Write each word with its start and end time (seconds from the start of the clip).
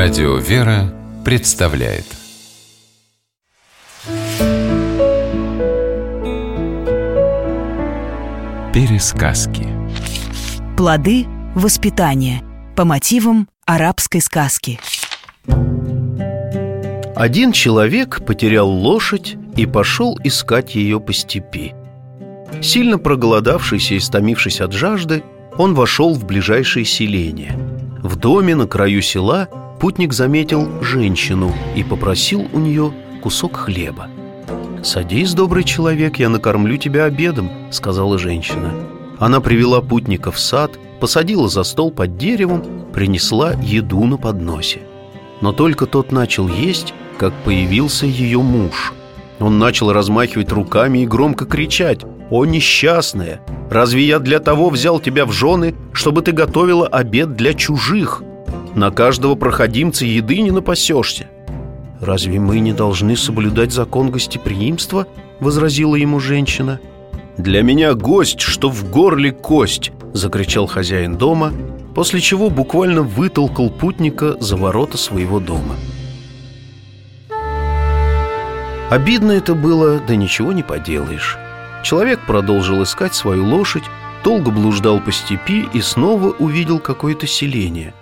Радио 0.00 0.36
«Вера» 0.36 0.94
представляет 1.24 2.04
Пересказки 8.72 9.66
Плоды 10.76 11.26
воспитания 11.56 12.44
по 12.76 12.84
мотивам 12.84 13.48
арабской 13.66 14.20
сказки. 14.20 14.78
Один 17.16 17.50
человек 17.50 18.24
потерял 18.24 18.70
лошадь 18.70 19.34
и 19.56 19.66
пошел 19.66 20.16
искать 20.22 20.76
ее 20.76 21.00
по 21.00 21.12
степи. 21.12 21.74
Сильно 22.62 22.98
проголодавшийся 22.98 23.94
и 23.94 23.98
стомившись 23.98 24.60
от 24.60 24.72
жажды, 24.72 25.24
он 25.56 25.74
вошел 25.74 26.14
в 26.14 26.24
ближайшее 26.24 26.84
селение. 26.84 27.77
В 28.08 28.16
доме 28.16 28.54
на 28.54 28.66
краю 28.66 29.02
села 29.02 29.50
путник 29.78 30.14
заметил 30.14 30.82
женщину 30.82 31.52
и 31.76 31.84
попросил 31.84 32.48
у 32.54 32.58
нее 32.58 32.90
кусок 33.22 33.54
хлеба. 33.58 34.08
«Садись, 34.82 35.34
добрый 35.34 35.62
человек, 35.62 36.18
я 36.18 36.30
накормлю 36.30 36.78
тебя 36.78 37.04
обедом»,— 37.04 37.50
сказала 37.70 38.16
женщина. 38.16 38.72
Она 39.18 39.42
привела 39.42 39.82
путника 39.82 40.32
в 40.32 40.38
сад, 40.38 40.78
посадила 41.00 41.50
за 41.50 41.64
стол 41.64 41.90
под 41.90 42.16
деревом, 42.16 42.86
принесла 42.94 43.52
еду 43.60 44.02
на 44.06 44.16
подносе. 44.16 44.80
Но 45.42 45.52
только 45.52 45.84
тот 45.84 46.10
начал 46.10 46.48
есть, 46.48 46.94
как 47.18 47.34
появился 47.44 48.06
ее 48.06 48.40
муж. 48.40 48.94
Он 49.38 49.58
начал 49.58 49.92
размахивать 49.92 50.50
руками 50.50 51.00
и 51.00 51.06
громко 51.06 51.44
кричать 51.44 52.06
«О, 52.30 52.46
несчастная! 52.46 53.42
Разве 53.70 54.02
я 54.02 54.18
для 54.18 54.38
того 54.38 54.70
взял 54.70 54.98
тебя 54.98 55.26
в 55.26 55.32
жены, 55.32 55.74
чтобы 55.92 56.22
ты 56.22 56.32
готовила 56.32 56.86
обед 56.86 57.36
для 57.36 57.52
чужих? 57.54 58.22
На 58.74 58.90
каждого 58.90 59.34
проходимца 59.34 60.04
еды 60.04 60.40
не 60.40 60.50
напасешься!» 60.50 61.28
«Разве 62.00 62.38
мы 62.38 62.60
не 62.60 62.72
должны 62.72 63.16
соблюдать 63.16 63.72
закон 63.72 64.10
гостеприимства?»— 64.10 65.06
возразила 65.40 65.96
ему 65.96 66.20
женщина. 66.20 66.80
«Для 67.36 67.62
меня 67.62 67.94
гость, 67.94 68.40
что 68.40 68.70
в 68.70 68.88
горле 68.90 69.32
кость!»— 69.32 69.92
закричал 70.12 70.66
хозяин 70.66 71.16
дома, 71.16 71.52
после 71.94 72.20
чего 72.20 72.50
буквально 72.50 73.02
вытолкал 73.02 73.68
путника 73.68 74.36
за 74.40 74.56
ворота 74.56 74.96
своего 74.96 75.40
дома. 75.40 75.74
Обидно 78.90 79.32
это 79.32 79.54
было, 79.54 80.00
да 80.06 80.14
ничего 80.16 80.52
не 80.52 80.62
поделаешь. 80.62 81.36
Человек 81.82 82.20
продолжил 82.26 82.82
искать 82.82 83.14
свою 83.14 83.44
лошадь, 83.44 83.84
долго 84.24 84.50
блуждал 84.50 85.00
по 85.00 85.12
степи 85.12 85.68
и 85.72 85.80
снова 85.80 86.30
увидел 86.30 86.80
какое-то 86.80 87.26
селение. 87.26 87.94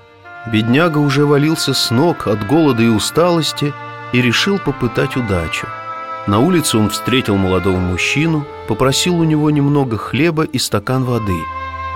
Бедняга 0.50 0.98
уже 0.98 1.26
валился 1.26 1.74
с 1.74 1.90
ног 1.90 2.26
от 2.26 2.46
голода 2.46 2.82
и 2.82 2.88
усталости 2.88 3.72
и 4.12 4.22
решил 4.22 4.58
попытать 4.58 5.16
удачу. 5.16 5.66
На 6.26 6.38
улице 6.38 6.78
он 6.78 6.90
встретил 6.90 7.36
молодого 7.36 7.78
мужчину, 7.78 8.46
попросил 8.66 9.18
у 9.18 9.24
него 9.24 9.50
немного 9.50 9.96
хлеба 9.96 10.44
и 10.44 10.58
стакан 10.58 11.04
воды. 11.04 11.38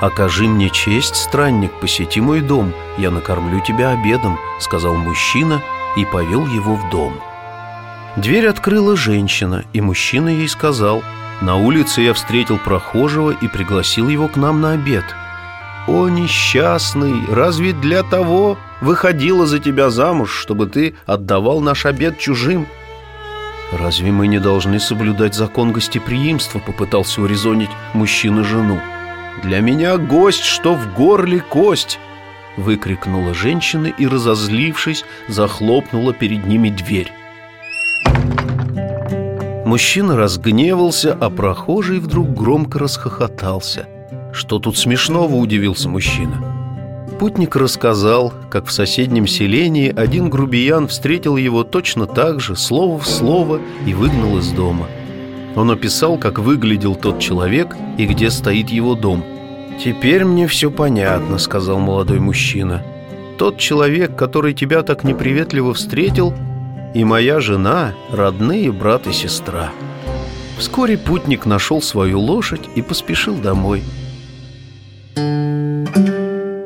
«Окажи 0.00 0.44
мне 0.48 0.70
честь, 0.70 1.14
странник, 1.14 1.72
посети 1.80 2.20
мой 2.20 2.40
дом, 2.40 2.72
я 2.96 3.10
накормлю 3.10 3.60
тебя 3.60 3.90
обедом»,— 3.90 4.38
сказал 4.58 4.94
мужчина 4.94 5.62
и 5.96 6.04
повел 6.04 6.46
его 6.46 6.74
в 6.74 6.90
дом. 6.90 7.14
Дверь 8.16 8.46
открыла 8.48 8.96
женщина, 8.96 9.64
и 9.72 9.80
мужчина 9.80 10.28
ей 10.28 10.48
сказал— 10.48 11.02
на 11.40 11.56
улице 11.56 12.02
я 12.02 12.14
встретил 12.14 12.58
прохожего 12.58 13.30
и 13.30 13.48
пригласил 13.48 14.08
его 14.08 14.28
к 14.28 14.36
нам 14.36 14.60
на 14.60 14.72
обед. 14.72 15.04
«О, 15.88 16.08
несчастный, 16.08 17.24
разве 17.28 17.72
для 17.72 18.02
того 18.02 18.58
выходила 18.80 19.46
за 19.46 19.58
тебя 19.58 19.90
замуж, 19.90 20.30
чтобы 20.32 20.66
ты 20.66 20.94
отдавал 21.06 21.60
наш 21.60 21.86
обед 21.86 22.18
чужим?» 22.18 22.66
«Разве 23.72 24.10
мы 24.10 24.26
не 24.26 24.38
должны 24.38 24.80
соблюдать 24.80 25.34
закон 25.34 25.72
гостеприимства?» 25.72 26.58
Попытался 26.58 27.22
урезонить 27.22 27.70
мужчина 27.94 28.44
жену. 28.44 28.80
«Для 29.42 29.60
меня 29.60 29.96
гость, 29.96 30.44
что 30.44 30.74
в 30.74 30.94
горле 30.94 31.40
кость!» 31.40 31.98
Выкрикнула 32.56 33.32
женщина 33.32 33.86
и, 33.86 34.06
разозлившись, 34.06 35.04
захлопнула 35.28 36.12
перед 36.12 36.46
ними 36.46 36.68
дверь. 36.68 37.12
Мужчина 39.70 40.16
разгневался, 40.16 41.16
а 41.20 41.30
прохожий 41.30 42.00
вдруг 42.00 42.34
громко 42.34 42.80
расхохотался. 42.80 43.86
«Что 44.32 44.58
тут 44.58 44.76
смешного?»– 44.76 45.32
удивился 45.36 45.88
мужчина. 45.88 46.42
Путник 47.20 47.54
рассказал, 47.54 48.34
как 48.50 48.66
в 48.66 48.72
соседнем 48.72 49.28
селении 49.28 49.94
один 49.96 50.28
грубиян 50.28 50.88
встретил 50.88 51.36
его 51.36 51.62
точно 51.62 52.08
так 52.08 52.40
же, 52.40 52.56
слово 52.56 52.98
в 52.98 53.06
слово, 53.06 53.60
и 53.86 53.94
выгнал 53.94 54.38
из 54.38 54.50
дома. 54.50 54.88
Он 55.54 55.70
описал, 55.70 56.18
как 56.18 56.40
выглядел 56.40 56.96
тот 56.96 57.20
человек 57.20 57.76
и 57.96 58.06
где 58.06 58.32
стоит 58.32 58.70
его 58.70 58.96
дом. 58.96 59.22
«Теперь 59.78 60.24
мне 60.24 60.48
все 60.48 60.72
понятно»,— 60.72 61.38
сказал 61.38 61.78
молодой 61.78 62.18
мужчина. 62.18 62.82
«Тот 63.38 63.58
человек, 63.58 64.16
который 64.16 64.52
тебя 64.52 64.82
так 64.82 65.04
неприветливо 65.04 65.74
встретил, 65.74 66.34
и 66.94 67.04
моя 67.04 67.40
жена– 67.40 67.94
родные 68.12 68.72
брат 68.72 69.06
и 69.06 69.12
сестра. 69.12 69.70
Вскоре 70.58 70.98
путник 70.98 71.46
нашел 71.46 71.80
свою 71.80 72.20
лошадь 72.20 72.68
и 72.74 72.82
поспешил 72.82 73.36
домой. 73.36 73.82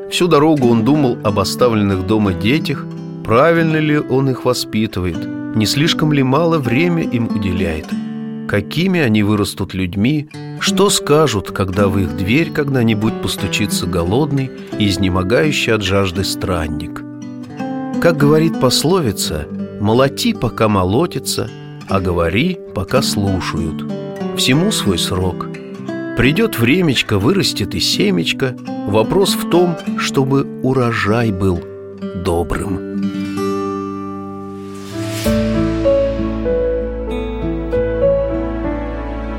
Всю 0.09 0.27
дорогу 0.27 0.69
он 0.69 0.83
думал 0.83 1.17
об 1.23 1.39
оставленных 1.39 2.07
дома 2.07 2.33
детях, 2.33 2.85
правильно 3.23 3.77
ли 3.77 3.97
он 3.97 4.29
их 4.29 4.45
воспитывает, 4.45 5.17
не 5.55 5.65
слишком 5.65 6.13
ли 6.13 6.23
мало 6.23 6.57
время 6.57 7.03
им 7.03 7.27
уделяет, 7.27 7.87
какими 8.47 8.99
они 8.99 9.23
вырастут 9.23 9.73
людьми, 9.73 10.29
что 10.59 10.89
скажут, 10.89 11.51
когда 11.51 11.87
в 11.87 11.99
их 11.99 12.15
дверь 12.17 12.51
когда-нибудь 12.51 13.21
постучится 13.21 13.85
голодный 13.85 14.49
и 14.79 14.87
изнемогающий 14.87 15.73
от 15.73 15.83
жажды 15.83 16.23
странник. 16.23 17.03
Как 18.01 18.17
говорит 18.17 18.59
пословица– 18.59 19.47
Молоти, 19.79 20.33
пока 20.33 20.67
молотится, 20.67 21.49
а 21.89 21.99
говори, 21.99 22.59
пока 22.73 23.01
слушают. 23.01 23.83
Всему 24.37 24.71
свой 24.71 24.97
срок. 24.97 25.47
Придет 26.17 26.57
времечко, 26.57 27.19
вырастет 27.19 27.75
и 27.75 27.79
семечко. 27.79 28.55
Вопрос 28.87 29.35
в 29.35 29.49
том, 29.49 29.75
чтобы 29.97 30.61
урожай 30.63 31.31
был 31.31 31.61
добрым. 32.23 33.01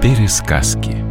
Пересказки 0.02 1.05